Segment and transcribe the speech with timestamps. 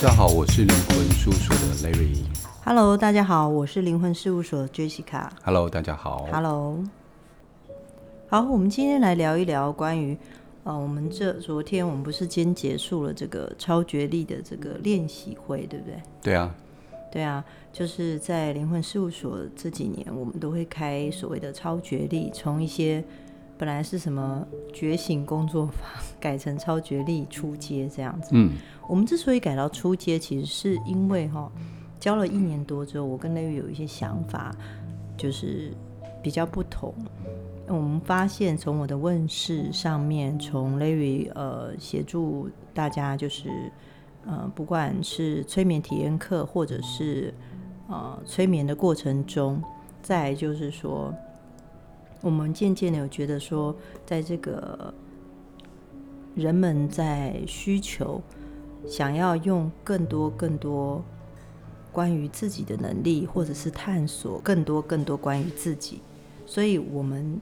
[0.00, 2.18] 家好，我是灵魂事务所的 Larry。
[2.64, 5.28] Hello，大家好，我是灵魂事务所的 Jessica。
[5.42, 6.28] Hello，大家好。
[6.30, 6.84] Hello。
[8.28, 10.16] 好，我们今天来聊一聊关于，
[10.62, 16.00] 呃，我们这昨天我们不是先结束了这个超觉力的这个练习会，对不对？
[16.22, 16.54] 对啊。
[17.10, 23.02] 对啊，就是在灵魂事务所这几年，我们都会开所谓的超觉力，从一些
[23.58, 25.82] 本来是什么觉醒工作坊，
[26.20, 28.30] 改成超觉力出街这样子。
[28.32, 28.52] 嗯，
[28.88, 31.52] 我们之所以改到出街，其实是因为哈、哦，
[31.98, 34.54] 教了一年多之后，我跟 Larry 有一些想法，
[35.16, 35.72] 就是
[36.22, 36.94] 比较不同。
[37.66, 43.50] 我们发现从我的问世上面，从 Larry 呃协助大家就是。
[44.26, 47.32] 呃，不管是催眠体验课，或者是
[47.88, 49.62] 呃催眠的过程中，
[50.02, 51.14] 再就是说，
[52.20, 53.74] 我们渐渐的有觉得说，
[54.04, 54.92] 在这个
[56.34, 58.20] 人们在需求
[58.86, 61.04] 想要用更多更多
[61.92, 66.00] 关于自己的能力，或者是探索更多更多关于自己，
[66.46, 67.40] 所以我们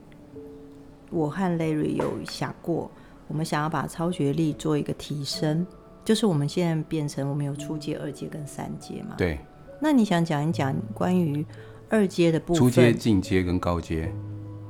[1.09, 2.89] 我和 Larry 有想过，
[3.27, 5.65] 我们想要把超学历做一个提升。
[6.05, 9.15] 就是我们现在变成我们有初阶、二阶跟三阶嘛？
[9.17, 9.37] 对。
[9.81, 11.45] 那你想讲一讲关于
[11.89, 12.61] 二阶的部分？
[12.61, 14.11] 初阶、进阶跟高阶。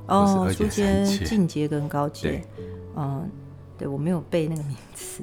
[0.08, 2.42] 哦，初阶、进阶跟高阶。
[2.96, 3.30] 嗯，
[3.76, 5.22] 对，我没有背那个名词。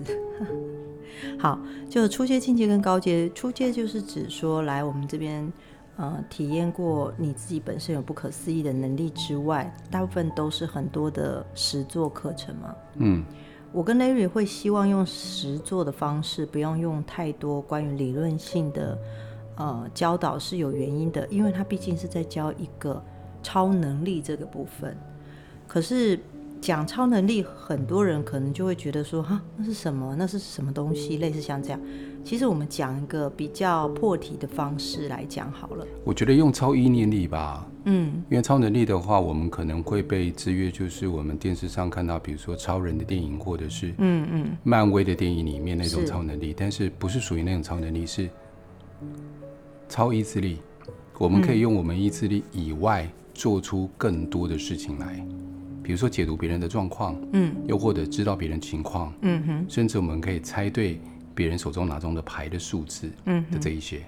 [1.37, 3.29] 好，就初阶、进阶跟高阶。
[3.31, 5.51] 初阶就是指说，来我们这边，
[5.97, 12.75] 呃，体验过你自己本身有不可思议的能力之外，大部分都是很多的实作课程嘛。
[12.95, 13.23] 嗯。
[13.71, 18.97] 我跟 Larry 会希望用实作的方式，不用用太多关于理论性的
[19.57, 23.03] 呃教导是有原因的，因为他毕竟是在教一个
[23.45, 24.97] 超能力这个部分。
[25.67, 26.19] 可是
[26.59, 30.15] 讲超能力，很多人可能就会觉得说，哈，那是什么？
[30.17, 31.17] 那是什么东西？
[31.17, 31.79] 类似像这样。
[32.23, 35.85] 其实我们讲一个比较破题的方式来讲好了。
[36.03, 37.67] 我觉得用超意念力吧。
[37.83, 48.27] 嗯，因为超能力的话，我们可能会被制约，就是我们电视上看到，比如说超人的电影，或者是嗯嗯，漫威的电影里面那种超能力，但是不是属于那种超能力，是
[49.87, 50.59] 超意志力。
[51.19, 55.23] 我们可以用我们意志力以外做出更多的事情来，
[55.83, 60.99] 比如说解读别人的状况，嗯，又或者知道别人情况，嗯哼，甚至我们可以猜对
[61.35, 64.01] 别人手中拿中的牌的数字，嗯的这一些，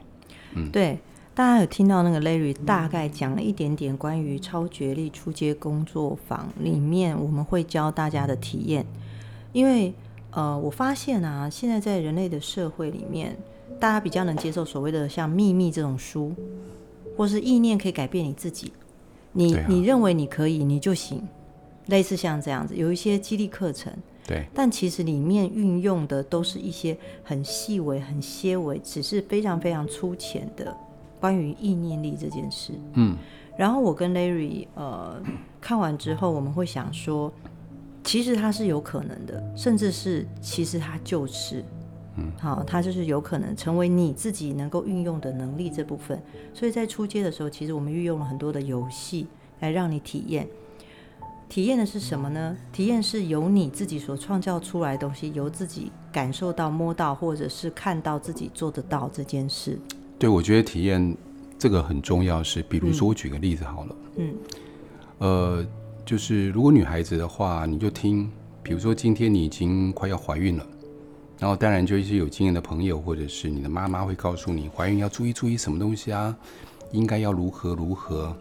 [0.55, 0.97] 嗯，对。
[1.35, 8.83] 大家有听到那个 Larry 大概讲了一点点关于超觉力出街工作坊里面我们会教大家的体验，
[9.53, 9.93] 因为
[10.31, 13.37] 呃我发现啊，现在在人类的社会里面，
[13.79, 16.33] 大家比较能接受所谓的像秘密这种书，
[17.15, 18.73] 或是意念可以改变你自己，
[19.37, 21.21] 你你认为你可以你就行，
[21.85, 23.93] 类似像这样子，有一些激励课程，
[24.25, 30.75] 对，但其实里面运用的都是一些很细微、很些微，只是非常非常粗浅的。
[31.19, 33.17] 关于意念力这件事，嗯，
[33.57, 35.19] 然后我跟 Larry 呃
[35.59, 37.33] 看完之后，我们会想说，
[38.03, 41.65] 其实它是有可能的，甚至是其实它就是，
[42.17, 46.21] 嗯，好，它就是有可能成为你自己能够运用的能力这部分。
[46.53, 49.27] 所以在出街的时候，其实我们运用了很多的游戏
[49.59, 50.47] 来让你体验，
[51.47, 52.57] 体验的是什么呢？
[52.73, 59.79] 体验是由你自己所创造出来的东西，由自己感受到、摸到，或者是看到自己做得到这件事。
[60.19, 61.15] 对，我觉得体验
[61.59, 62.41] 这个很重要。
[62.43, 63.95] 是，比如说，我举个例子好了。
[64.17, 64.35] 嗯。
[65.19, 65.65] 呃，
[66.05, 68.29] 就是如果女孩子的话，你就听，
[68.61, 70.67] 比如说今天你已经快要怀孕了，
[71.39, 76.35] 然后当然就一些有经验的朋友或者是你的妈妈会告诉你，怀孕要注意注意什么东西啊，
[76.91, 78.35] 应该要如何如何，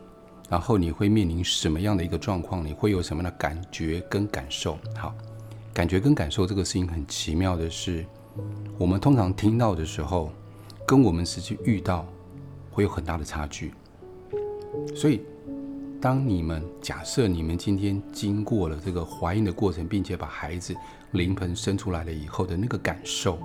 [0.48, 4.78] 然后你会面临什么样的一个状况，你会有什么样的感觉跟感受。
[4.96, 5.14] 好，
[5.72, 8.04] 感觉跟感受这个事情很奇妙的是，
[8.78, 10.32] 我们通常听到的时候。
[10.88, 12.06] 跟我们实际遇到
[12.70, 13.72] 会有很大的差距，
[14.94, 15.20] 所以
[16.00, 20.72] 当你们假设你们今天经过了这个怀孕的过程，并且把孩子
[21.16, 23.38] 临盆生出来了以后的那个感受，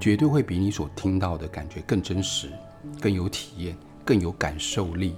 [0.00, 2.50] 绝对会比你所听到的感觉更真实、
[3.00, 5.14] 更有体验、更有感受力。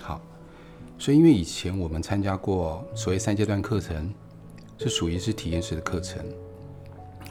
[0.00, 0.20] 好，
[0.98, 4.12] 所以因为以前我们参加过所谓三阶段课程，
[4.78, 6.24] 是属于是体验式的课程，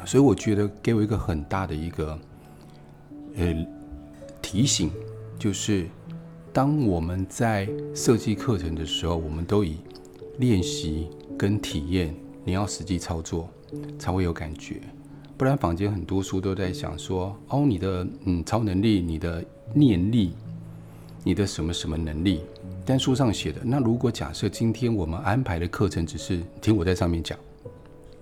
[0.06, 2.20] 所以我觉得给我一个很大的一个。
[3.36, 3.56] 呃，
[4.42, 4.92] 提醒
[5.38, 5.88] 就是，
[6.52, 9.78] 当我们在设计课程的时候，我们都以
[10.40, 11.08] 练习
[11.38, 12.14] 跟体验，
[12.50, 13.48] 你要实际操作
[14.00, 14.82] 才会有感觉。
[15.38, 20.34] 不然坊间很多书都在想说，哦，你的嗯超能力，你的念力，
[21.24, 22.42] 你的什么什么能力。
[22.84, 27.38] 但书上写的，那如果假设今天我们安排的课程只是听我在上面讲，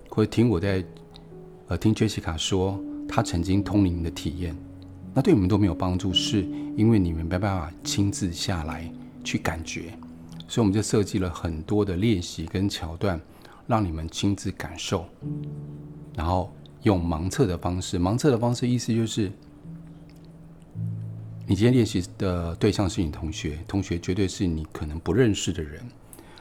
[0.09, 0.83] 或者听我在
[1.69, 2.79] 呃听 Jessica 说。
[3.09, 4.53] 他曾经通灵的体验，
[5.13, 6.45] 那对你们都没有帮助，是
[6.75, 8.91] 因为你们没办法亲自下来
[9.23, 9.97] 去感觉，
[10.45, 13.17] 所以我们就设计了很多的练习跟桥段，
[13.67, 15.05] 让你们亲自感受，
[16.15, 16.51] 然后
[16.83, 19.31] 用盲测的方式，盲测的方式意思就是，
[21.45, 25.81] 你今天练习的对象是你同学，同学绝对是你可能不认识的人，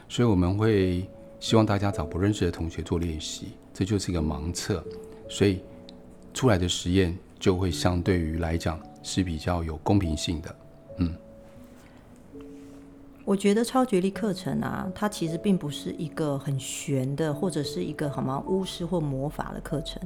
[0.09, 1.07] 所以我们会
[1.39, 4.83] 希望大家找不认识的同学做练习，这就是一个盲测，
[5.29, 5.59] 所以。
[6.33, 10.55] 出来的实验就会相对于来讲是比较有公平性的，
[13.27, 20.01] 我觉得超觉力课程啊，它其实并不是一个很玄的，或者是一个好吗巫师或魔法的课程。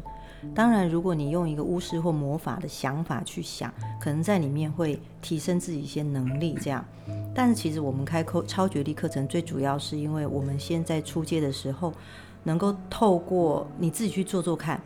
[0.56, 6.84] 当然，如果你用一个巫师或魔法的想法去想，可能在里面会提升自己一些能力，这样。
[7.32, 11.94] 但是其实我们开课超觉力课程，最主要是因为我们现在出街的时候，
[12.42, 14.82] 能够透过你自己去做做看。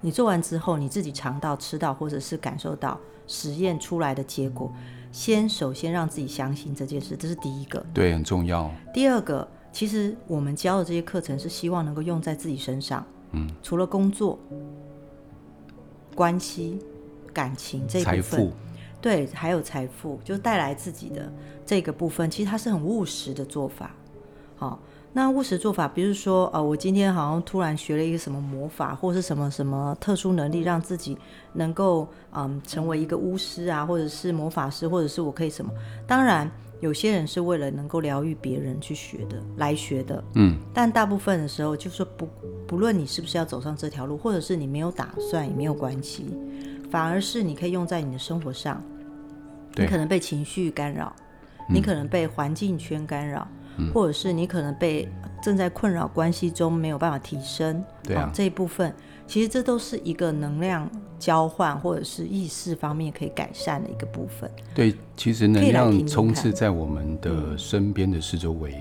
[0.00, 2.96] 你做完之后，你自己尝到、吃到，或者是感受到
[3.26, 4.72] 实验出来的结果，
[5.12, 7.84] 先首先让自己相信这件事，这是第一个。
[7.92, 8.70] 对，很重要。
[8.94, 13.04] 第二个，其实我们教的这些课程是希望能够用在自己身上。
[13.32, 13.48] 嗯。
[13.62, 14.38] 除了工作、
[16.14, 16.78] 关系、
[17.32, 18.52] 感情这一部分，财富。
[19.00, 21.32] 对，还有财富，就带来自己的
[21.64, 23.94] 这个部分，其实它是很务实的做法。
[24.56, 24.78] 好。
[25.12, 31.18] 那务实做法，比如说，呃，我今天好像突然学了一个什么魔法，或是什么什么特殊能力，让自己
[31.52, 35.72] 能够，嗯，成为一个巫师啊，或者是魔法师，或者是我可以什么？
[36.06, 36.48] 当然，
[36.78, 40.56] 有些人是为了能够疗愈别人去学的，来学的，嗯。
[40.72, 42.28] 但大部分的时候，就是不
[42.68, 46.24] 不论你是不是要走上这条路，或者是你没有打算也没有关系，
[46.88, 48.80] 反而是你可以用在你的生活上。
[49.74, 51.12] 你可能被情绪干扰，
[51.68, 53.46] 你可能被环境圈干扰。
[53.92, 55.08] 或者是你可能被
[55.42, 58.92] 正在困扰关系中没有办法提升，对啊，这一部分
[59.26, 64.50] 其实这都是一个能量交换或者是意识方面可以改善的一个部分。
[64.74, 68.74] 对，其实能量充斥在我们的身边的四周围。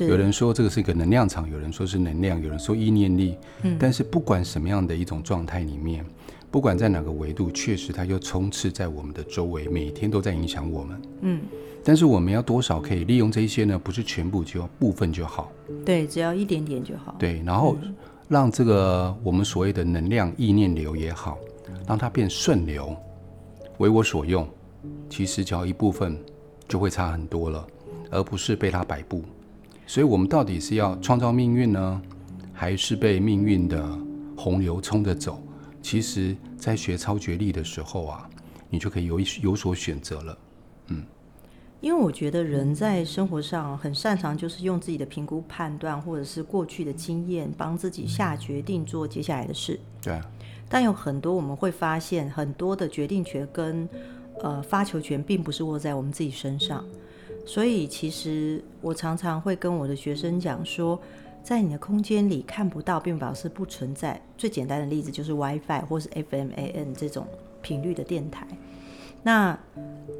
[0.00, 3.38] 有人说这个是一个能量场，有人说是能量，有人说意念力。
[3.62, 6.04] 嗯，但是不管什么样的一种状态里面，
[6.50, 11.02] 不管在哪个维度，确实它又充斥在我们的周围，每天都在影响我们。
[11.20, 11.42] 嗯。
[11.84, 13.78] 但是我们要多少可以利用这一些呢？
[13.78, 15.52] 不是全部，就部分就好。
[15.84, 17.14] 对，只要一点点就好。
[17.18, 17.76] 对，然后
[18.26, 21.36] 让这个我们所谓的能量意念流也好，
[21.86, 22.96] 让它变顺流，
[23.76, 24.48] 为我所用。
[25.10, 26.18] 其实只要一部分
[26.66, 27.66] 就会差很多了，
[28.10, 29.22] 而不是被它摆布。
[29.86, 32.02] 所以，我们到底是要创造命运呢，
[32.54, 33.86] 还是被命运的
[34.34, 35.42] 洪流冲着走？
[35.82, 38.28] 其实，在学超觉力的时候啊，
[38.70, 40.38] 你就可以有有所选择了。
[40.86, 41.04] 嗯。
[41.84, 49.78] 因为我觉得人在生活上很擅长，就是用自己的评估判断，或者是过去的经验，帮自己下决定做接下来的事。
[50.00, 50.18] 对。
[50.66, 53.86] 但有很多我们会发现，很多的决定权跟
[54.42, 56.82] 呃发球权并不是握在我们自己身上。
[57.44, 60.98] 所以其实我常常会跟我的学生讲说，
[61.42, 64.18] 在你的空间里看不到，并表示不存在。
[64.38, 67.26] 最简单的例子就是 WiFi 或是 FM、AM 这种
[67.60, 68.46] 频率的电台。
[69.24, 69.58] 那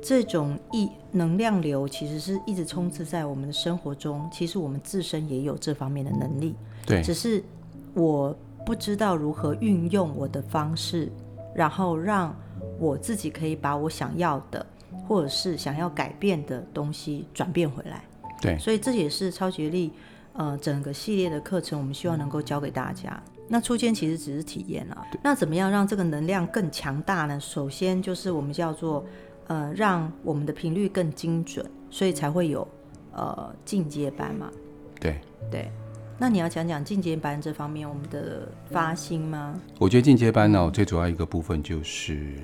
[0.02, 4.28] 这种意能量流其实是一直充斥在我们的生活中。
[4.32, 7.44] 其实我们自身也有这方面的能力，对，只是
[7.92, 11.12] 我不知道如何运用我的方式，
[11.54, 12.34] 然后让
[12.78, 14.64] 我自己可以把我想要的
[15.06, 18.02] 或者是想要改变的东西转变回来。
[18.40, 19.92] 对，所以这也是超觉力
[20.32, 23.22] 呃整个系列的课程，我们希望能够教给大家。
[23.46, 27.38] 那初阶其实只是体验啊，那怎么样让这个能量更强大呢？
[27.38, 29.04] 首先就是我们叫做，
[29.48, 32.66] 呃，让我们的频率更精准，所以才会有
[33.12, 34.50] 呃进阶班嘛。
[34.98, 35.20] 对
[35.50, 35.70] 对，
[36.18, 39.60] 那你要讲讲进阶班这方面我们的发心吗？
[39.78, 42.38] 我觉得进阶班呢，最主要一个部分就是，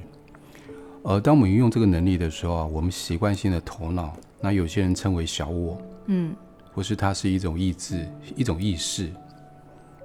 [1.03, 6.37] 呃，当我们运用这个能力的时候啊，我们习惯性的头脑，那有些人称为小我，嗯，
[6.75, 9.11] 或是它是一种意志，一种意识。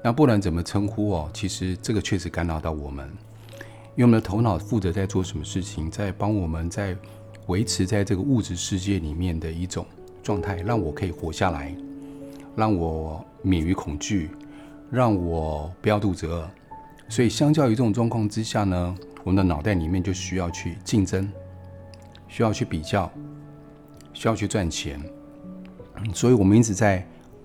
[0.06, 1.28] 那不然怎么称呼哦？
[1.34, 3.10] 其实这个确实干扰到我们，
[3.96, 6.96] 因为我们的头脑负责在做什么事情，在帮我们在
[7.48, 9.84] 维持在这个物质世界里面的一种
[10.22, 11.76] 状态，让我可以活下来，
[12.56, 14.30] 让我免于恐惧，
[14.92, 16.48] 让我不要肚子饿。
[17.10, 21.28] 所以相较于这种状况之下呢，我们的脑袋里面就需要去竞争，
[22.28, 23.12] 需要去比较，
[24.14, 25.02] 需要去赚钱。
[26.14, 27.04] 所以我们一直在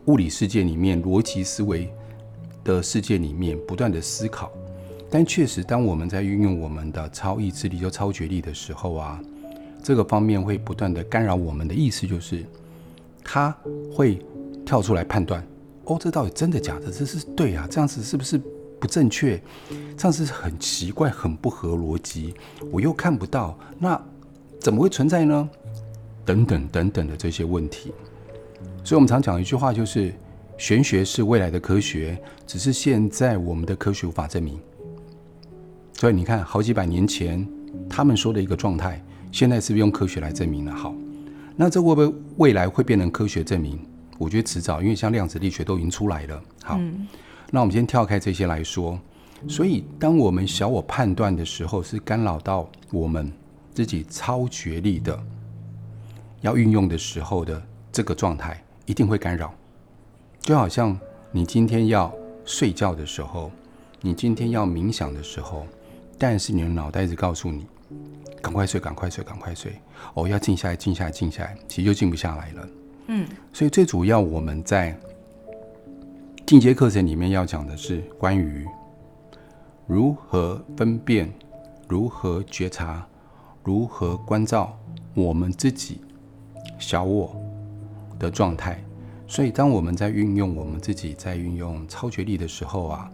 [0.08, 1.90] 物理世界里面逻辑思维
[2.64, 4.50] 的世界里面不断的思考，
[5.10, 9.20] 但确实，当我们在运用我们的超意志力、就超觉力的时候啊，
[9.82, 12.44] 这个方面会不断的干扰我们的意思，就是
[13.24, 13.56] 他
[13.92, 14.18] 会
[14.64, 15.44] 跳出来判断：
[15.84, 16.90] 哦，这到底真的假的？
[16.90, 18.40] 这是对啊，这样子是不是
[18.78, 19.40] 不正确，
[19.96, 22.34] 这样子很奇怪，很不合逻辑，
[22.70, 24.00] 我又看不到，那
[24.58, 25.48] 怎么会存在呢？
[26.24, 27.92] 等等等等的这些问题。
[28.84, 30.14] 所以我们常讲一句话，就是
[30.60, 34.60] 玄学是未来的科学，只是现在我们的科学无法证明。
[35.94, 37.48] 所以你看，好几百年前
[37.88, 39.02] 他们说的一个状态，
[39.32, 40.74] 现在是不是用科学来证明了？
[40.74, 40.94] 好，
[41.56, 43.80] 那这会不会未来会变成科学证明？
[44.18, 46.42] 我觉得迟早，因为像量子力学都已经出来了。
[46.62, 47.08] 好，嗯、
[47.50, 49.00] 那我们先跳开这些来说。
[49.48, 53.32] 所以，当我们小我判断的时候，是干扰到我们
[53.72, 55.18] 自己超觉力的
[56.42, 59.54] 要运用的时候的这个状态，一定会干扰。
[60.40, 60.98] 就好像
[61.30, 62.12] 你今天要
[62.44, 63.50] 睡觉的时候，
[64.00, 65.66] 你今天要冥想的时候，
[66.18, 67.66] 但是你的脑袋一直告诉你：
[68.40, 69.72] 赶快睡，赶快睡，赶快睡。
[70.14, 72.68] 哦，要静下来，静下来，静下来，其实就静不下来了。
[73.08, 74.98] 嗯，所以最主要我们在
[76.46, 78.66] 进阶课程里面要讲的是关于
[79.86, 81.30] 如何分辨、
[81.86, 83.06] 如何觉察、
[83.62, 84.76] 如何关照
[85.14, 86.00] 我们自己
[86.78, 87.36] 小我
[88.18, 88.82] 的状态。
[89.30, 93.08] 所以，当我们在运用我们自己在运用超觉力的时候啊，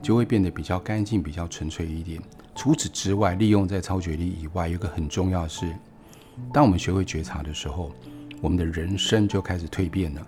[0.00, 2.22] 就会变得比较干净、比较纯粹一点。
[2.54, 5.74] 除此之外，利用在超觉力以外，有一个很重要的是，
[6.52, 7.90] 当我们学会觉察的时候。
[8.42, 10.24] 我们的人生就开始蜕变了，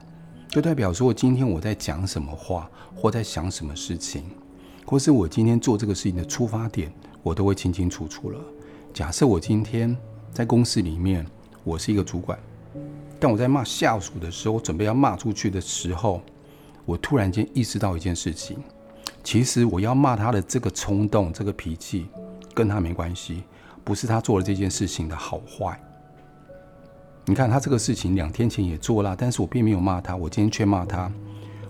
[0.48, 4.24] 就代表说，我今天我在讲什么话，或在想什么事情，
[4.86, 6.90] 或是我今天做这个事情的出发点，
[7.22, 8.40] 我都会清清楚楚了。
[8.94, 9.94] 假设我今天
[10.32, 11.24] 在公司里面，
[11.64, 12.36] 我是一个主管，
[13.20, 16.22] 但我在骂下属的时候，我准备要骂出去的时候，
[16.84, 18.58] 我突然间意识到一件事情，
[19.24, 22.06] 其实我要骂他的这个冲动、这个脾气，
[22.54, 23.42] 跟他没关系，
[23.82, 25.80] 不是他做了这件事情的好坏。
[27.26, 31.12] 你看他这个事情两天前也做了，但是我并没有骂他，我今天却骂他，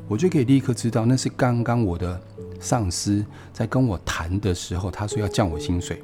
[0.06, 2.20] 我就可以立刻知道那是刚刚我的
[2.60, 6.00] 上司在跟我谈的时候，他说要降我薪水，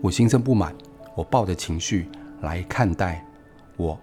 [0.00, 0.72] 我心生不满，
[1.16, 2.08] 我抱着情绪
[2.42, 3.26] 来看待
[3.76, 3.98] 我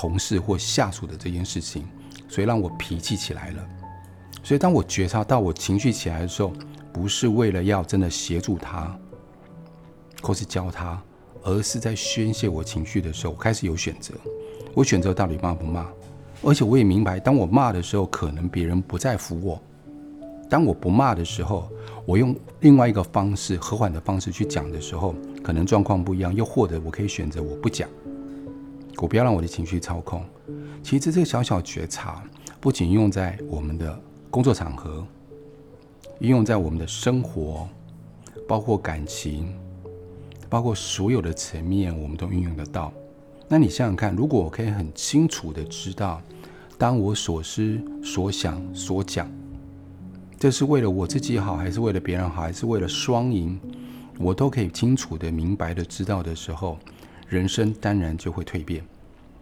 [0.00, 1.84] 同事或下属的这件事情，
[2.28, 3.68] 所以让我脾气起来了。
[4.44, 6.52] 所以当我觉察到我情绪起来的时候，
[6.92, 8.96] 不是为了要真的协助他，
[10.22, 11.02] 或是教他。
[11.42, 14.14] 而是在宣泄我情绪的时候，我开始有选择。
[14.74, 15.86] 我选择到底骂不骂，
[16.42, 19.58] 而且我也明白，当我骂的时候，可能别人不在乎我；
[20.48, 21.68] 当我不骂的时候，
[22.04, 26.34] 我用另外一个方式、和缓的方式去讲的时候，可能状况不一样。
[26.34, 27.88] 又或者我可以选择我不讲，
[29.00, 30.24] 我不要让我的情绪操控。
[30.82, 32.22] 其实这个小小觉察，
[32.60, 33.98] 不仅用在我们的
[34.30, 35.06] 工作场合，
[36.20, 37.68] 应用在我们的生活，
[38.46, 39.52] 包括感情。
[40.50, 42.90] 包括所有的层面，我们都运用得到。
[43.48, 46.22] 那你想想看，如果我可以很清楚地知道，
[46.78, 49.30] 当我所思所想所讲，
[50.38, 53.60] 这是为了我自己好，还是为了别人好，还是为了双赢，
[54.18, 56.78] 我都可以清楚地、明白地知道的时候，
[57.28, 58.82] 人生当然就会蜕变。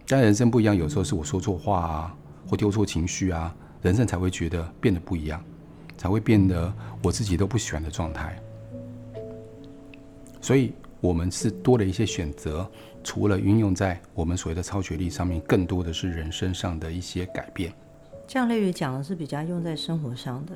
[0.07, 2.17] 但人生不一样，有时候是我说错话啊，
[2.47, 5.43] 或丢错情绪啊，人生才会觉得变得不一样，
[5.97, 8.37] 才会变得我自己都不喜欢的状态。
[10.41, 10.73] 所以。
[10.99, 12.67] 我们是多了一些选择，
[13.03, 17.71] 除了运用在我们所谓的超学历上面，更多的是人生上的一些改变。
[18.27, 20.53] 这样类于讲的是比较用在生活上的，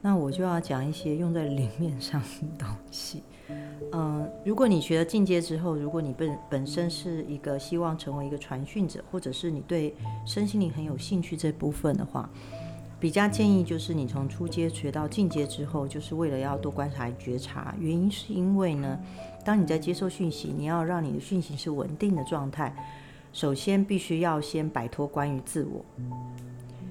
[0.00, 2.26] 那我就要讲一些用在灵面上的
[2.58, 3.22] 东西。
[3.92, 12.30] 嗯、如果你学了进阶之后，如果你本本身是一个希望成为一个传讯者，或者是你对身心灵很有兴趣这部分的话，
[13.00, 17.74] 比较建议就是你从初阶学到进阶之后，就是为了要多观察、觉察。
[17.80, 18.98] 原因是因为呢。
[19.42, 22.76] 当你在接受讯息，你要让你的讯息是稳定的状态，
[23.32, 25.82] 首先必须要先摆脱关于自我，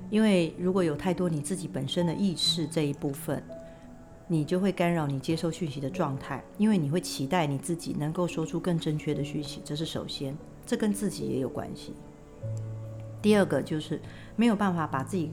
[0.09, 3.43] 因为如果有太多你自己本身的意识这一部分，
[4.27, 11.93] 你就会干扰你接受讯息的状态，因为你会期待你自己能够说出更正确的讯息，这是首先，这跟自己也有关系。
[13.21, 13.99] 第二个就是
[14.35, 15.31] 没有办法把自己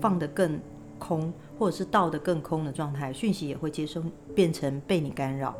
[0.00, 0.60] 放得更
[0.98, 4.02] 空，或者是倒得更空的状态，讯息也会接收
[4.34, 5.54] 变成被你干扰。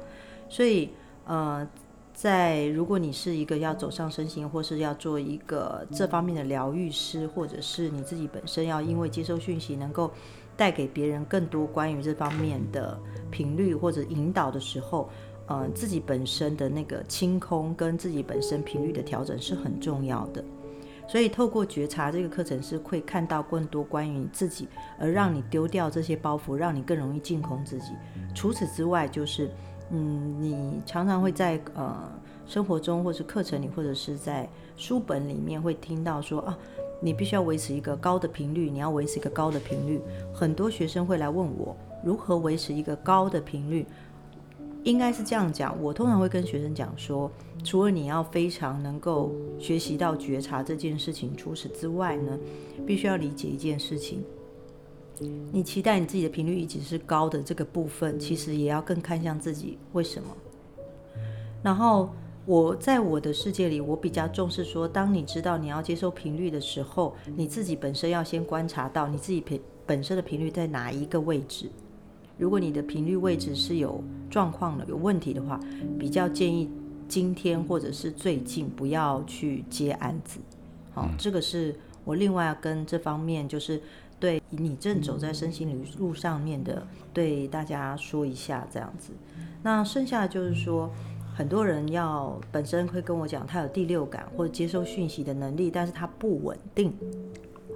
[0.48, 0.90] 所以，
[1.26, 1.66] 呃，
[2.14, 10.10] 在如果你是一个要走上身心，或是要做一个这方面的疗愈师，或者是你自己本身要因为接收讯息，能够
[10.56, 12.96] 带给别人更多关于这方面的
[13.32, 15.10] 频率或者引导的时候，
[15.48, 20.42] 呃，自己本身的那个清空跟自己本身频率的调整是很重要的。
[21.08, 24.68] 所以，透过觉察这个课程，是会看到更多关于你自己，
[24.98, 27.88] 而让你丢掉这些包袱，让你更容易净空自己。
[28.34, 29.50] 除此之外，就是。
[29.90, 32.10] 嗯，你常常会在呃
[32.46, 36.58] 生活中，或是课程里，或者是在书本里面，会听到说啊，
[37.00, 40.00] 你必须要维持一个高的频率，你要维持一个高的频率。
[40.32, 43.86] 很多学生会来问我，如何维持一个高的频率？
[44.82, 47.30] 应该是这样讲，我通常会跟学生讲说，
[47.62, 52.38] 除了你要非常能够学习到觉察这件事情，除此之外呢，
[52.84, 54.22] 必须要理解一件事情。
[55.52, 60.28] 你期待你自己的频率一直是高的这个部分，其实也要更看向自己为什么。
[61.62, 62.10] 然后
[62.44, 71.70] 我在我的世界里，我比较重视说，当你知道你要接受频率的时候，你自己本身要先观察到你自己频本身的频率在哪一个位置。
[72.36, 75.58] 如果你的频率位置是有状况的、有问题的话，
[75.98, 76.68] 比较建议
[77.06, 80.40] 今天或者是最近不要去接案子。
[80.92, 83.80] 好，这个是我另外要跟这方面就是
[84.18, 89.12] 对你正走在身心灵路上面的，对大家说一下这样子。
[89.62, 90.90] 那剩下的就是说，
[91.34, 96.92] 很多人要本身会跟我讲，他有第六感或者接收讯息的能力，但是他不稳定。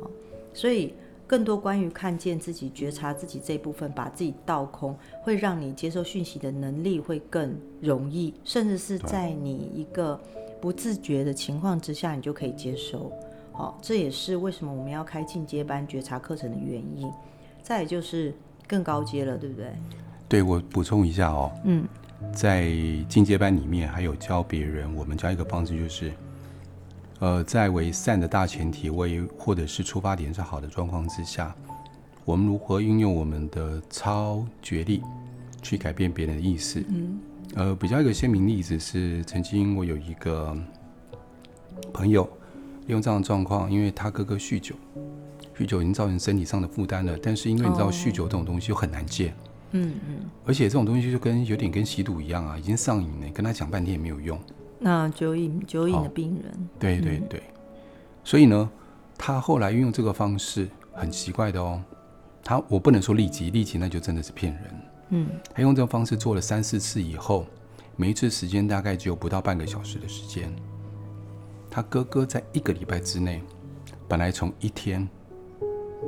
[0.00, 0.10] 好，
[0.52, 0.94] 所以。
[1.28, 10.18] 更多关于看见自己、觉察自己这一部分，把自己倒空，会让你接受讯息的能力会更容易，甚至是在你一个
[10.58, 13.12] 不自觉的情况之下，你就可以接收。
[13.58, 17.10] 好，这也是为什么我们要开进阶班觉察课程的原因。
[17.60, 18.32] 再也就是
[18.68, 19.72] 更高阶了，对不对？
[20.28, 21.84] 对，我补充一下哦，嗯，
[22.32, 22.70] 在
[23.08, 26.12] 进阶班里面还有教别人，我们教一个方式就是。
[27.18, 31.52] 呃，在为善的大前提，为或者是出发点是好的状况之下，
[32.24, 35.02] 我们如何运用我们的超觉力
[35.60, 36.80] 去改变别人的意思？
[36.88, 37.18] 嗯，
[37.56, 40.56] 呃，比较一个鲜明例子是，曾经我有一个
[41.92, 42.30] 朋友利
[42.88, 44.74] 用这样的状况，因为他哥哥酗酒，
[45.56, 49.32] 酗酒已经造成身体上的负担了，但是因为你知道酗酒这种东西又很难戒，
[49.72, 54.38] 嗯嗯，而且这种东西就跟有点跟吸毒一样啊，已经上瘾了，跟他讲半天也没有用。
[54.80, 57.42] 那酒瘾酒瘾的病人，对对对，
[58.24, 58.70] 所以呢，
[59.16, 61.82] 他后来运用这个方式很奇怪的哦，
[62.42, 64.62] 他我不能说立即立即，那就真的是骗人。
[65.10, 67.44] 嗯，他用这个方式做了三四次以后，
[67.96, 70.54] 每一次时间大概只有不到半个小时的时间。
[71.78, 73.40] 他哥哥在一个礼拜之内，
[74.08, 75.08] 本来从一天，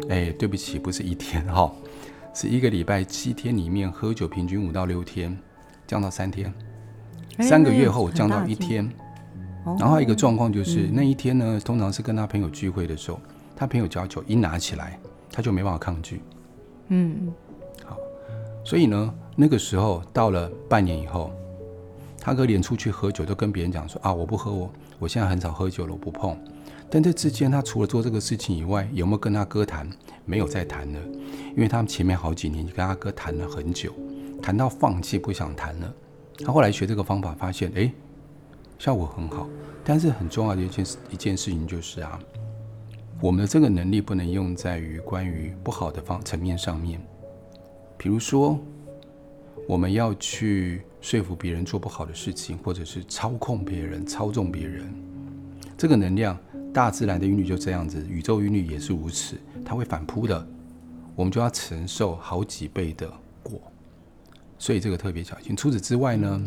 [0.08, 1.72] 哎，对不起，不是一天哈，
[2.34, 5.38] 是一个礼拜七天里面喝酒平均五到六天，
[5.86, 6.52] 降到三天。
[7.38, 8.90] 三个月后降到一天，
[9.78, 13.20] 然后一个状况就是那一天呢，通常是跟他朋友聚会的时候，
[13.54, 14.98] 他朋友酒一拿起来，
[15.30, 16.20] 他就没办法抗拒。
[16.88, 17.32] 嗯，
[17.84, 17.96] 好，
[18.64, 21.30] 所以呢，那个时候到了半年以后，
[22.20, 26.36] 他哥连出去喝酒都跟别人讲说啊，我不喝，我我现在很少喝酒了，我不碰。
[26.90, 29.88] 但这之间，他除了做这个事情以外，有没有跟他哥谈？
[30.26, 31.00] 没有再谈了，
[31.56, 33.92] 因为他们前面好几年就跟他哥谈了很久，
[34.40, 35.92] 谈到放弃，不想谈了。
[36.44, 37.90] 他后来学这个方法，发现哎，
[38.78, 39.48] 效果很好。
[39.82, 42.20] 但是很重要的一件事，一件事情就是啊，
[43.20, 47.00] 我们的这个能力不能用在于关于不好的方层面上面。
[47.96, 48.58] 比如说，
[49.66, 54.92] 我们要去说服别人做不好的事情，或者是操控别人、操纵别人，
[55.76, 56.38] 这个能量，
[56.72, 60.46] 大自然的韵律就这样子，宇宙韵律也是如此，它会反扑的，
[61.14, 63.10] 我们就要承受好几倍的
[63.42, 63.60] 果。
[64.58, 65.56] 所以这个特别小心。
[65.56, 66.42] 除此之外呢，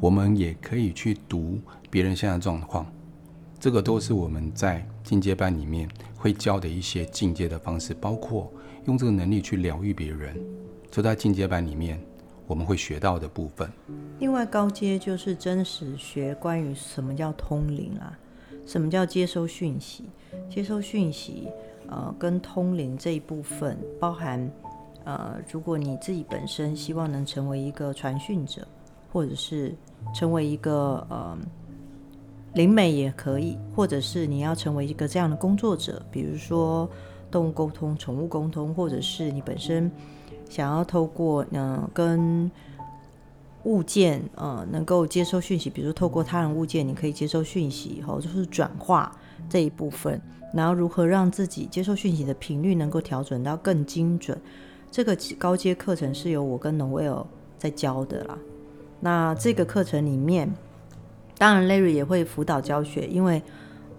[0.00, 1.58] 我们也可以去读
[1.90, 2.86] 别人现在状况，
[3.58, 8.52] 这个都是我们在进阶班里面会教的一些进阶的方式，包括
[8.86, 10.36] 用这个能力去疗愈别人，
[10.88, 12.00] 就在进阶班里面
[12.48, 13.70] 我们会学到的部分。
[14.18, 18.18] 另外高阶就是真实学关于什么叫通灵啊，
[18.66, 20.04] 什么叫接收讯息，
[20.50, 21.48] 接收讯息，
[21.86, 24.50] 呃，跟通灵这一部分包含。
[25.04, 28.66] 呃，如果你自己本身希望能成为一个传讯者，
[29.10, 29.74] 或者是
[30.14, 31.38] 成为一个呃
[32.52, 36.86] 灵媒也可以，或者是你要成为一个这样的工作者，比如说
[37.30, 39.90] 动物沟通、宠物沟通，或者是你本身
[40.48, 42.50] 想要透过呃跟
[43.64, 49.14] 物件呃能够接收讯息，比如说透过他人物件，你可以接收讯息以，后就是转化
[49.48, 50.20] 这一部分，
[50.54, 54.40] 然后如何让自己接受讯息的频率能够调整到更精准。
[54.90, 57.26] 这个高阶课程是由我跟 Noel
[57.58, 58.38] 在教的啦。
[59.00, 60.50] 那这个课程里面，
[61.36, 63.42] 当然 Larry 也会辅导教学，因为，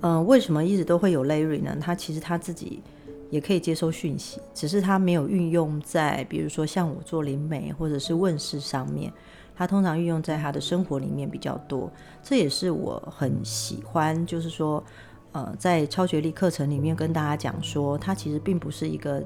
[0.01, 1.77] 嗯、为什么一直都会有 Larry 呢？
[1.79, 2.81] 他其实他自己
[3.29, 9.11] 也可以接收讯息，只是他没有运用在，比如说像我做灵媒或者是问事上面，
[9.55, 11.91] 他通常运用在他的生活里面比较多。
[12.23, 14.83] 这也是我很喜欢，就是说，
[15.31, 19.23] 呃，在超学历课程里面跟大家讲说，他其实并不是一个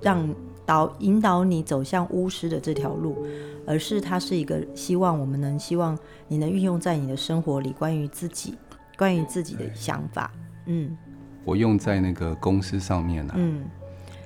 [0.00, 0.28] 让。
[0.64, 3.26] 导引导你走向巫师的这条路，
[3.66, 8.54] 而是它是一个希望我们能希望你能运用在你的生活里，关于自己，
[8.96, 10.32] 关于自己的想法。
[10.66, 10.96] 嗯，
[11.44, 13.36] 我用在那个公司上面呢、啊。
[13.38, 13.62] 嗯，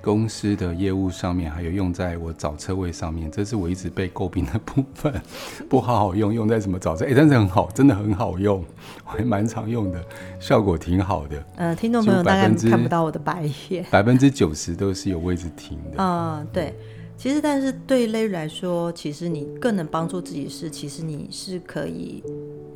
[0.02, 5.12] 公司的业务上面，还有用在我找车位上面，这是我一直被诟病的部分，
[5.68, 7.04] 不好好用，用在什么找车？
[7.04, 8.64] 哎、欸，但是很好，真的很好用，
[9.04, 10.00] 我还蛮常用的，
[10.38, 11.44] 效果挺好的。
[11.56, 16.00] 呃，听众朋友大概看不到我的白眼， 百分之九十都是有位置停的。
[16.00, 16.72] 啊、呃，对，
[17.16, 22.22] 其实但是对 Larry 来说，其实你更能帮助自己是，其实你是可以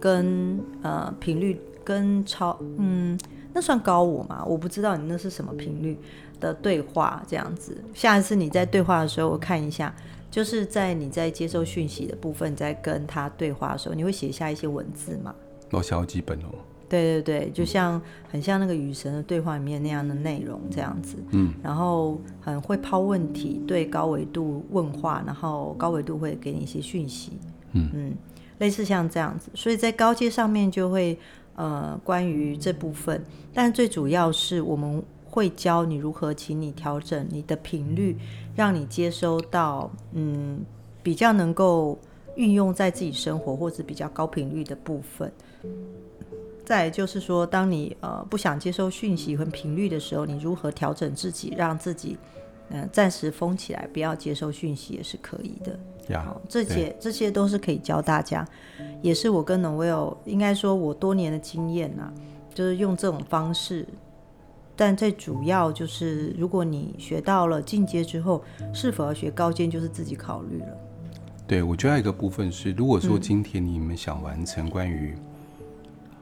[0.01, 3.19] 跟呃频率跟超嗯。
[3.53, 4.45] 那算高我吗？
[4.47, 5.99] 我不知道你那是什么频率
[6.39, 7.77] 的对话，这样子。
[7.93, 9.93] 下一次你在对话的时候，我看一下，
[10.31, 15.35] 就是在你在接收讯息的部分，在跟他对话的时候，你会写下一些文字吗？
[15.73, 16.55] 我写好几本哦。
[16.89, 18.01] 对对对，就像
[18.31, 21.17] 很像那个与神的对话里面那样的内容这样子。
[21.33, 21.53] 嗯。
[21.61, 27.33] 然后很会抛问题，对高维度问话，然后高维度会给你一些讯息。
[27.73, 28.15] 嗯嗯，
[28.59, 31.19] 类似像这样子，所以在高阶上面就会。
[31.61, 38.17] 呃，关于这部分，但最主要是我们会教你如何，请你调整你的频率，
[38.57, 40.65] 让你接收到嗯
[41.03, 41.99] 比较能够
[42.35, 45.31] 运用在自己生活或者比较高频率的部分。
[46.65, 52.17] 再就是说，当你呃不想接收讯息和频率的时候，你如何调整自己，让自己
[52.71, 55.79] 嗯、呃、暂时封起来，不要接收讯息也是可以的。
[56.19, 58.47] 好，这些这些都是可以教大家，
[59.03, 62.13] 也是我跟 Noelle 应该说我多年的经验呐、啊，
[62.55, 63.87] 就是用这种方式。
[64.77, 68.43] 但最主要就是，如果你学到了进阶之后，
[68.73, 70.69] 是否要学高阶，就是自己考虑了。
[71.47, 75.15] 对，我觉得还有一个部分是，如果说今天你们想完成关于、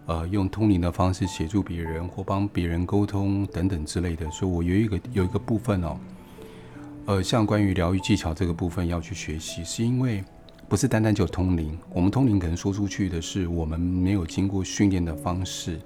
[0.06, 5.96] 嗯、呃用通灵的方式协助别人或帮别人沟通等等之类的，所以我有一个有一个部分哦。
[7.08, 10.22] 呃，像关于疗愈技巧这个部分要去学习，是因为
[10.68, 11.76] 不是单单就通灵。
[11.90, 15.80] 我们通灵可能说出去的是我们没有经过训练的方式。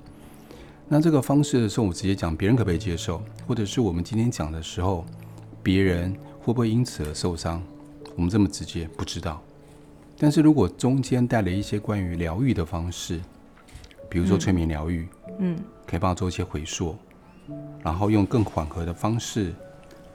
[0.88, 3.22] 那这个方式的时候，我直接讲，别人可不可以接受？
[3.46, 5.06] 或者是我们今天讲的时候，
[5.62, 7.62] 别人会不会因此而受伤？
[8.16, 9.40] 我们这么直接不知道。
[10.18, 13.20] 但是如果中间带了一些关于疗愈的方式，
[14.10, 15.06] 比如说催眠疗愈，
[15.38, 15.56] 嗯，
[15.86, 16.96] 可以帮他做一些回溯，
[17.80, 19.54] 然后用更缓和的方式，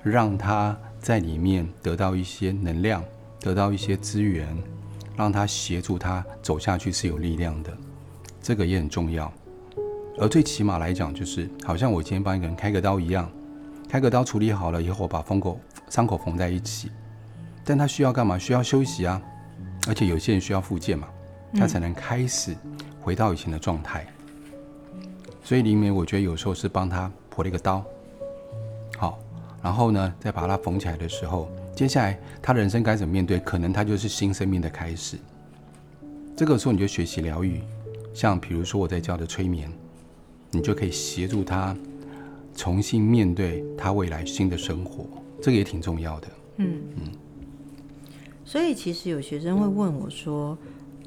[0.03, 0.77] 让他。
[1.07, 3.01] 在里面得到一些能量，
[3.39, 4.45] 得到一些资源，
[5.15, 7.71] 让他协助他走下去是有力量的，
[8.41, 9.31] 这个也很重要。
[10.19, 13.31] 而最起码来讲，就是好像我今天帮一个人开个刀一样，
[13.87, 15.57] 开个刀处理好了以后，把封口
[15.89, 16.91] 伤口缝在一起，
[17.63, 18.37] 但他需要干嘛？
[18.37, 19.21] 需要休息啊，
[19.87, 21.07] 而且有些人需要复健嘛，
[21.53, 22.53] 他才能开始
[22.99, 24.05] 回到以前的状态。
[25.41, 27.81] 所以里面我觉得有时候是帮他剖了一个刀，
[29.67, 33.37] 然后呢，再把它缝起来的时候，接下来他人生该怎么面对？
[33.39, 35.17] 可能他就是新生命的开始。
[36.37, 37.59] 这个时候你就学习疗愈，
[38.13, 39.69] 像比如说我在教的催眠，
[40.51, 41.75] 你就可以协助他
[42.55, 45.05] 重新面对他未来新的生活，
[45.41, 46.27] 这个也挺重要的。
[46.59, 47.11] 嗯嗯。
[48.45, 50.57] 所以其实有学生会问我说。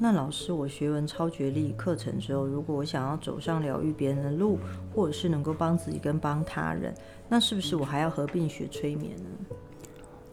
[0.03, 4.57] 那老师，我学完超觉力课程之后，如果我想要走上疗愈别人的路，
[4.95, 6.91] 或者是能够帮自己跟帮他人，
[7.29, 9.55] 那是不是我还要合并学催眠呢？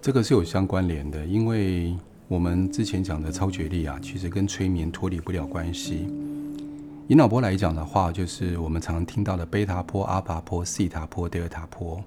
[0.00, 1.94] 这个是有相关联的，因为
[2.28, 6.09] 我们之前讲的超觉力啊，其实跟催眠脱离不了关系。
[7.07, 12.02] 以脑波来讲的话，就是我们常听到的贝塔波、阿尔法波、西塔波、德尔塔波。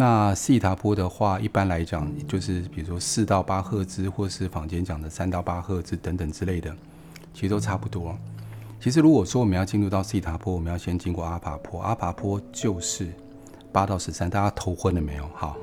[0.00, 6.74] 那西塔波的话，一般来讲就是比如说四到八赫兹，或是坊间讲的三到八赫兹等等之类的，
[7.34, 8.18] 其实都差不多。
[8.80, 13.08] 其实如果说我们要进入到西塔波，我们要先经过阿法波，阿法波就是
[13.70, 15.28] 八到十三，大家头昏了没有？
[15.34, 15.54] 好，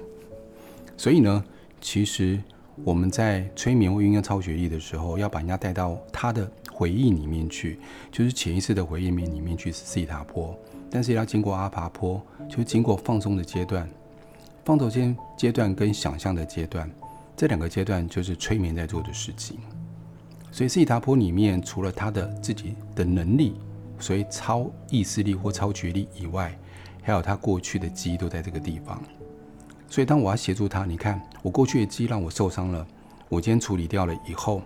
[0.95, 1.43] 所以呢，
[1.81, 2.39] 其实
[2.83, 7.79] 我们在催眠或运用超觉力的时候，要把人家带到他的回忆里面去，
[8.11, 10.55] 就是潜意识的回忆面里面去是西塔波，
[10.91, 13.89] 但是要经过阿法波，就是经过放松的阶段。
[14.67, 16.91] 放头间阶段跟想象的阶段，
[17.37, 19.57] 这两个阶段就是催眠在做的事情。
[20.51, 23.55] 所以西塔坡里面，除了他的自己的能力，
[23.97, 26.53] 所以超意识力或超觉力以外，
[27.01, 29.01] 还有他过去的记忆都在这个地方。
[29.87, 32.85] 所以当我要协助他，你看我过去的记忆让我受伤了，
[33.29, 34.61] 我今天处理掉了以后，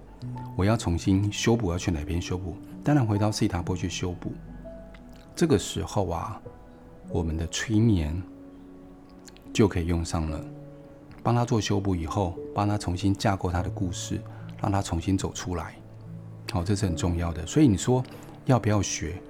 [0.55, 2.55] 我要重新修补，要去哪边修补？
[2.83, 4.31] 当然回到西塔坡去修补。
[5.35, 6.41] 这个时候啊，
[7.09, 8.19] 我们的催眠。
[9.53, 10.43] 就可以用上了，
[11.21, 14.21] 帮他做修补以后，帮他重新架构他的故事，
[14.61, 15.75] 让他重新走出来。
[16.51, 17.45] 好，这是很重要的。
[17.45, 18.03] 所以你说
[18.45, 19.21] 要不要学？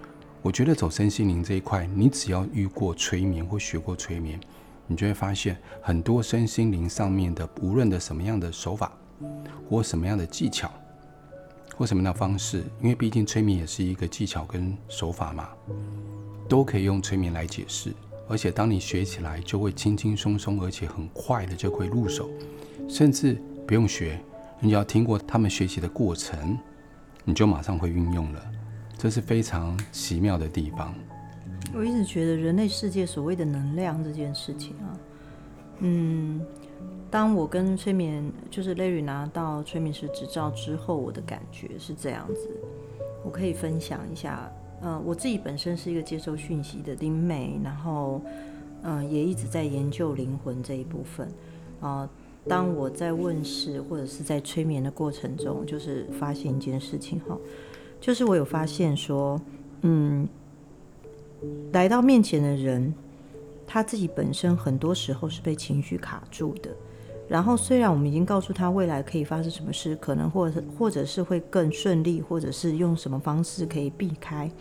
[0.41, 4.39] 我觉得走身心灵这一块，你只要遇过催眠或学过催眠，
[4.87, 8.91] 你就会发现很多身心灵上面的，无论的什么样的手法，
[9.69, 10.71] 或什么样的技巧，
[11.75, 15.49] 或什么样的方式，因为毕竟催眠也是一个技巧跟手法嘛，
[16.49, 17.93] 都可以用催眠来解释。
[18.31, 22.29] 而且当你学起来，就会轻轻松松，而且很快的就会入手，
[22.87, 24.17] 甚至不用学，
[24.61, 26.57] 你只要听过他们学习的过程，
[27.25, 28.41] 你就马上会运用了，
[28.97, 30.95] 这是非常奇妙的地方。
[31.73, 34.87] 我一直觉得人类世界所谓的能量这件事情啊，
[35.79, 36.41] 嗯，
[37.09, 42.49] 当我跟催眠就是 Larry 拿到催眠师执照之后，我的感觉是这样子，
[43.25, 44.49] 我可以分享一下。
[44.81, 48.21] 呃，我自己本身是一个接受讯息的灵媒，然后，
[48.81, 51.27] 嗯、也一直在研究灵魂这一部分。
[51.79, 52.09] 啊、
[52.47, 57.37] 当我在问世或者是在催眠的过程中，就是发现一件事情哈，
[57.99, 59.39] 就是我有发现说，
[59.81, 60.27] 嗯，
[61.73, 62.93] 来到面前的人，
[63.67, 66.69] 他自己本身很多时候是被情绪卡住的。
[67.31, 74.51] 然后，虽然我们已经告诉他未来可以发生什么事，可能或者或者是会更顺利，或者是用什么方式可以避开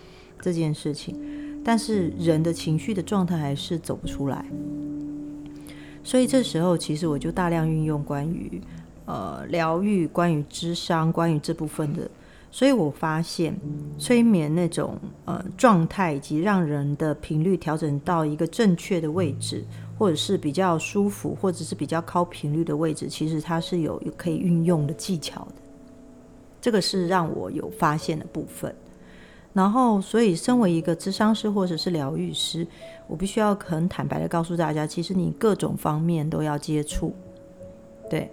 [0.41, 1.17] 这件事情，
[1.65, 4.45] 但是人的情绪的状态还是走不出来。
[6.05, 8.63] 所以这时候，其实我就大量运用关于
[9.05, 12.09] 呃疗愈、关于智商、关于这部分的。
[12.53, 13.53] 所以我发现
[13.99, 19.65] 催眠那种呃状态，以及让人的频率调整到一个正确的位置。
[20.01, 25.57] 或者是比较舒服，或者是比较高频率的位置，其实它是有可以运用的技巧的。
[26.59, 28.75] 这个是让我有发现的部分。
[29.53, 32.67] 然后，所以身为一个咨商师或者是疗愈师，
[33.09, 37.15] 我必须要很坦白的告诉大家，其实你各种方面都要接触。
[38.09, 38.31] 对。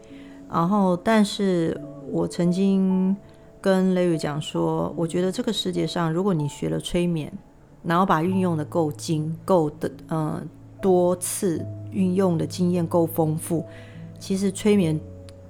[0.49, 1.77] 然后，但是
[2.09, 3.13] 我曾经
[3.59, 7.29] 跟 Larry 讲说，我觉得这个世界上，如果你学了催眠，
[7.83, 10.47] 然后把运用的够精、够的，嗯、
[10.81, 13.65] 多次运用的经验够丰富，
[14.19, 14.99] 其实催眠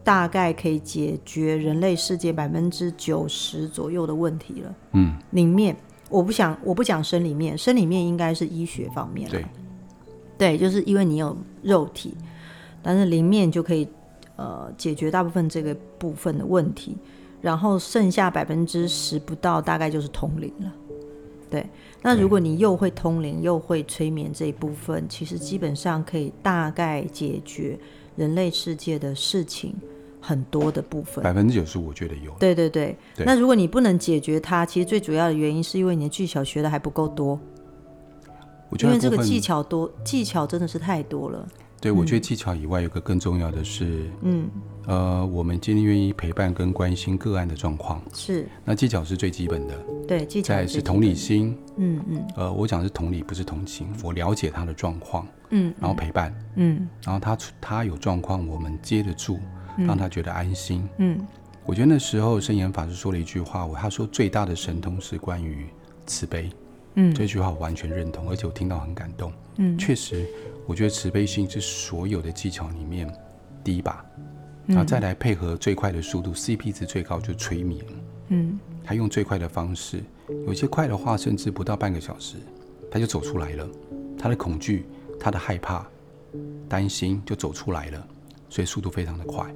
[0.04, 4.76] 大概可以解决人类世界百分之九十左右的问题了。
[4.94, 5.76] 嗯，里面
[6.10, 9.30] 我不想我不讲生理面，生理面应该是医学方面。
[9.30, 9.46] 对，
[10.38, 12.16] 对，就是因为你有肉体，
[12.82, 13.88] 但是灵面就可以
[14.38, 16.96] 呃解决大部分这个部分的问题，
[17.42, 20.72] 然后剩下百分之十不到，大概就是通灵了。
[21.50, 21.66] 对。
[22.02, 27.78] 那如果你又会通灵又会催眠这一部分，其实基本上可以大概解决
[28.16, 29.76] 人类世界的事情
[30.22, 31.24] 很多的部分。
[31.24, 32.32] 百分之九十，我觉得有。
[32.40, 32.96] 对对对。
[33.16, 33.26] 对。
[33.26, 37.40] 那如果你不能解决它，其实最主要的原因是因为你的技巧学的还不够多。
[38.70, 41.48] 我觉得因为这个技巧多，技巧真的是太多了。
[41.80, 44.50] 对，我觉得技巧以外，有个更重要的是，嗯，
[44.88, 48.48] 呃，我们今天愿意陪伴跟关心个案的状况，是。
[48.66, 49.76] 那技巧是最基本的，
[50.08, 50.56] 对，技巧。
[50.56, 52.28] 再是同理心，嗯嗯。
[52.36, 53.88] 呃，我讲的是同理，不是同情。
[54.04, 59.40] 我了解他的状况，嗯，然后陪伴，嗯，然后他他有状况，我们接得住，
[59.78, 61.26] 让他觉得安心，嗯。
[61.63, 65.68] 我觉得那时候圣严法师说了一句话，我他说最大的神通是关于
[66.06, 66.50] 慈悲，
[66.96, 70.26] 嗯，这句话我完全认同，而且我听到很感动，嗯，确实。
[70.65, 73.10] 我觉得慈悲心是所有的技巧里面
[73.63, 74.06] 第一把，
[74.65, 77.86] 然后再来配合最快的速度，嗯，CP 值最高就催眠。
[78.28, 80.04] 嗯，他用最快的方式，
[80.46, 82.36] 有些快的话甚至不到半个小时，
[82.91, 83.65] 他就走出来了。
[84.20, 84.86] 他的恐惧、
[85.17, 85.88] 他的害怕、
[86.67, 88.08] 担心就走出来了，
[88.50, 89.50] 所以速度非常的快。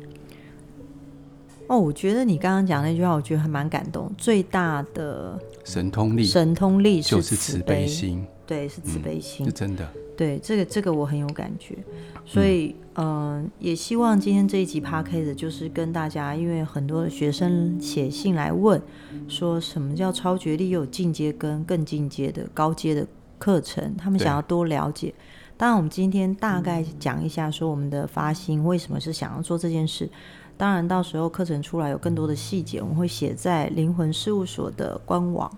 [1.67, 4.09] 哦，我觉得你刚刚讲那句话，我觉得还蛮感动。
[4.17, 9.89] 最大的神通力，神通力就是慈悲心，对，是慈悲心，嗯，是真的。
[10.17, 11.77] 对，这个这个我很有感觉，
[12.25, 18.81] 所以嗯、呃，也希望今天这一集 p a d c a s e 就是跟大家，因为很多的学生写信来问，
[19.29, 23.07] 说什么叫超觉力，又有进阶跟更进阶的高阶的
[23.39, 25.13] 课程，他们想要多了解。
[25.55, 30.09] 当然，我们今天大概讲一下，说我们的发心为什么是想要做这件事。
[30.57, 35.49] 当然，到时候课程出来有更多的细节，我们会写在灵魂事务所的官网。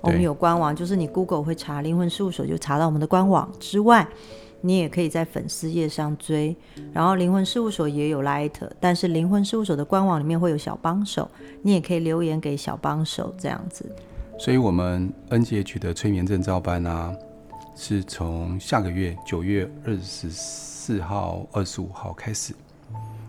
[0.00, 4.06] 我们有官网，就是你 Google 会查灵魂事务所，就查到我们的官网之外，
[4.60, 6.56] 你也可以在粉丝页上追。
[6.92, 11.28] 然后灵魂事务所也有 Light，但是灵魂事务所的官网里面会有小帮手，
[11.62, 13.84] 你也可以留言给小帮手这样子。
[14.38, 17.12] 所以，我们 NGH 的催眠证照班啊，
[17.74, 22.54] 是从下个月九月二十四号、二十五号开始。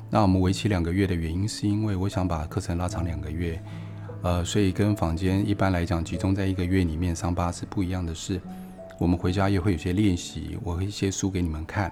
[0.09, 3.59] 那我们为期两个月的原因，是因为我想把课程拉长两个月。
[4.23, 8.41] 呃，所以跟坊间一般来讲，集中在一个月里面上八次不一样的是，
[8.99, 11.91] 我们回家也会有些练习，我会一些书给你们看，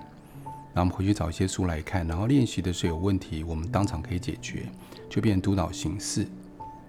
[0.73, 4.65] 然后回去找一些书来看，然后练习的时候有问题，我们当场可以解决，
[5.07, 6.27] 就变成督导形式。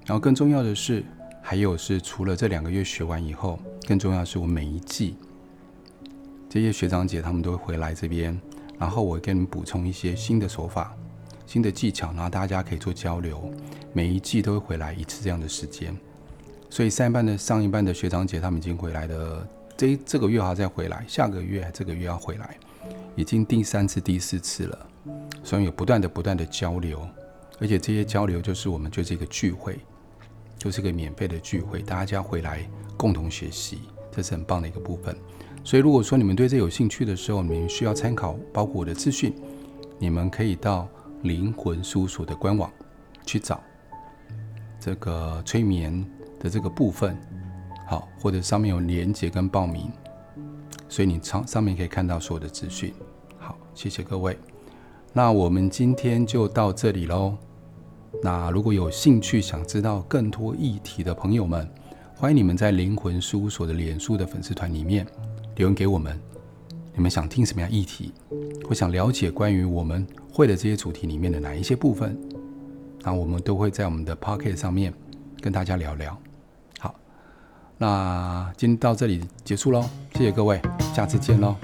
[0.05, 1.05] 然后更重要的是，
[1.43, 5.17] 还有是除了这两个月学完以后，更重要是我每一季
[6.49, 8.37] 这些学长姐他们都会回来这边，
[8.79, 10.97] 然后我给你们补充一些新的手法。
[11.47, 13.51] 新的技巧，然后大家可以做交流。
[13.93, 15.97] 每一季都会回来一次这样的时间，
[16.69, 22.57] 所以上一班的上一班的学长姐他们已经回来了这这个月还再回来，下个月这个月要回来，
[23.15, 24.87] 已经第三次、第四次了，
[25.43, 27.07] 所以有不断的、不断的交流，
[27.59, 29.79] 而且这些交流就是我们就是一个聚会，
[30.59, 33.81] 就是个免费的聚会，大家回来共同学习，
[34.11, 35.17] 这是很棒的一个部分。
[35.65, 39.35] 所以如果说你们对这有兴趣的时候，你们需要参考包括我的资讯，
[39.99, 40.89] 你们可以到
[41.23, 42.71] 灵魂事务所的官网
[43.25, 43.61] 去找
[44.79, 46.05] 这个催眠
[46.39, 47.17] 的这个部分。
[47.87, 49.91] 好，或者上面有连接跟报名，
[50.89, 52.93] 所以你上上面可以看到所有的资讯。
[53.39, 54.37] 好，谢谢各位。
[55.13, 57.37] 那我们今天就到这里喽。
[58.23, 61.69] 那如果有兴趣想知道更多议题的朋友们，
[62.17, 65.07] 欢迎你们在灵魂事务所的脸书的粉丝团里面
[65.55, 66.21] 留言给我们。
[66.95, 68.13] 你们想听什么样议题？
[68.67, 70.05] 或想了解关于我们
[70.37, 72.15] 会的这些主题里面的哪一些部分？
[73.01, 74.93] 那我们都会在我们的 Pocket 上面
[75.41, 76.15] 跟大家聊聊。
[76.79, 76.95] 好
[77.79, 80.61] 那今天到这里结束喽，谢谢各位，
[80.95, 81.57] 下次见喽。